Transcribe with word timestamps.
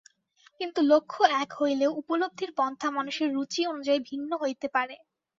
কিন্তু 0.61 0.79
লক্ষ্য 0.83 1.21
এক 1.41 1.49
হইলেও 1.59 1.91
উপলব্ধির 2.01 2.51
পন্থা 2.57 2.87
মানুষের 2.91 3.29
রুচি 3.33 3.61
অনুযায়ী 3.65 3.99
ভিন্ন 4.09 4.31
হইতে 4.41 4.67
পারে। 4.75 4.95